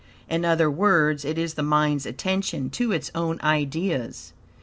In 0.27 0.43
other 0.45 0.67
words, 0.67 1.23
it 1.23 1.37
is 1.37 1.53
the 1.53 1.61
mind's 1.61 2.07
attention 2.07 2.71
to 2.71 2.91
its 2.91 3.11
own 3.13 3.39
ideas. 3.41 4.33